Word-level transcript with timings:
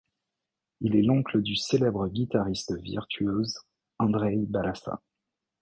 Il 0.79 0.95
est 0.95 1.03
l'oncle 1.03 1.43
du 1.43 1.55
célèbre 1.55 2.07
guitariste 2.07 2.73
virtuose 2.81 3.59
Andrei 3.99 4.47
Bǎlașa. 4.47 4.99